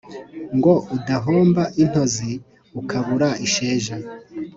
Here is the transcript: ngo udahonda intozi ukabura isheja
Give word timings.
ngo 0.57 0.73
udahonda 0.97 1.63
intozi 1.83 2.31
ukabura 2.79 3.29
isheja 3.47 3.95